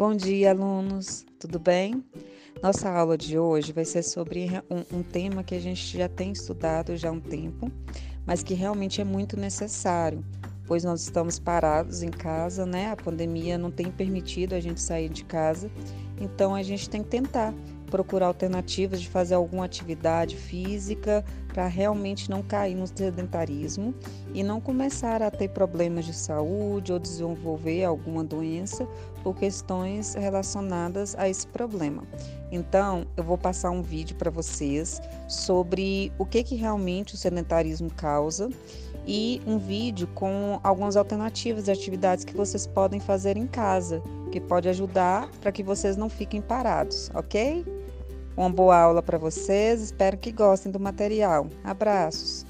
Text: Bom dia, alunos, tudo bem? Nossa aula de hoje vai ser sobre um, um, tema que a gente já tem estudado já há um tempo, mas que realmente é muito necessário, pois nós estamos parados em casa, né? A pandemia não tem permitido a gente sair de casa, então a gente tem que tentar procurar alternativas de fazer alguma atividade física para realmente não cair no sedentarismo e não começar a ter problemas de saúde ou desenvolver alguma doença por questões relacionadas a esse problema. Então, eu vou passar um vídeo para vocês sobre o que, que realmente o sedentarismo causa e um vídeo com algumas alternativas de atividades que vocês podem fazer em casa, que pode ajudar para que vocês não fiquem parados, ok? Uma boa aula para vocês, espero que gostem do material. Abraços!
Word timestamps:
Bom 0.00 0.14
dia, 0.14 0.52
alunos, 0.52 1.26
tudo 1.38 1.58
bem? 1.58 2.02
Nossa 2.62 2.88
aula 2.88 3.18
de 3.18 3.38
hoje 3.38 3.70
vai 3.70 3.84
ser 3.84 4.02
sobre 4.02 4.48
um, 4.70 5.00
um, 5.00 5.02
tema 5.02 5.44
que 5.44 5.54
a 5.54 5.60
gente 5.60 5.98
já 5.98 6.08
tem 6.08 6.32
estudado 6.32 6.96
já 6.96 7.10
há 7.10 7.12
um 7.12 7.20
tempo, 7.20 7.70
mas 8.24 8.42
que 8.42 8.54
realmente 8.54 9.02
é 9.02 9.04
muito 9.04 9.38
necessário, 9.38 10.24
pois 10.66 10.84
nós 10.84 11.02
estamos 11.02 11.38
parados 11.38 12.02
em 12.02 12.08
casa, 12.08 12.64
né? 12.64 12.90
A 12.90 12.96
pandemia 12.96 13.58
não 13.58 13.70
tem 13.70 13.92
permitido 13.92 14.54
a 14.54 14.60
gente 14.60 14.80
sair 14.80 15.10
de 15.10 15.22
casa, 15.22 15.70
então 16.18 16.54
a 16.54 16.62
gente 16.62 16.88
tem 16.88 17.02
que 17.02 17.10
tentar 17.10 17.52
procurar 17.90 18.28
alternativas 18.28 19.02
de 19.02 19.08
fazer 19.10 19.34
alguma 19.34 19.66
atividade 19.66 20.34
física 20.34 21.22
para 21.60 21.66
realmente 21.66 22.30
não 22.30 22.42
cair 22.42 22.74
no 22.74 22.86
sedentarismo 22.86 23.94
e 24.32 24.42
não 24.42 24.62
começar 24.62 25.22
a 25.22 25.30
ter 25.30 25.50
problemas 25.50 26.06
de 26.06 26.14
saúde 26.14 26.90
ou 26.90 26.98
desenvolver 26.98 27.84
alguma 27.84 28.24
doença 28.24 28.88
por 29.22 29.36
questões 29.36 30.14
relacionadas 30.14 31.14
a 31.18 31.28
esse 31.28 31.46
problema. 31.46 32.02
Então, 32.50 33.06
eu 33.14 33.22
vou 33.22 33.36
passar 33.36 33.70
um 33.72 33.82
vídeo 33.82 34.16
para 34.16 34.30
vocês 34.30 35.02
sobre 35.28 36.10
o 36.18 36.24
que, 36.24 36.42
que 36.42 36.54
realmente 36.54 37.12
o 37.12 37.18
sedentarismo 37.18 37.90
causa 37.92 38.48
e 39.06 39.42
um 39.46 39.58
vídeo 39.58 40.08
com 40.14 40.58
algumas 40.62 40.96
alternativas 40.96 41.64
de 41.64 41.72
atividades 41.72 42.24
que 42.24 42.34
vocês 42.34 42.66
podem 42.66 43.00
fazer 43.00 43.36
em 43.36 43.46
casa, 43.46 44.02
que 44.32 44.40
pode 44.40 44.66
ajudar 44.66 45.28
para 45.42 45.52
que 45.52 45.62
vocês 45.62 45.94
não 45.94 46.08
fiquem 46.08 46.40
parados, 46.40 47.10
ok? 47.14 47.66
Uma 48.36 48.50
boa 48.50 48.76
aula 48.76 49.02
para 49.02 49.18
vocês, 49.18 49.82
espero 49.82 50.16
que 50.16 50.32
gostem 50.32 50.70
do 50.70 50.80
material. 50.80 51.48
Abraços! 51.64 52.46